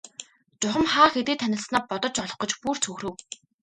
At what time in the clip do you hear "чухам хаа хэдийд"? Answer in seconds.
0.59-1.39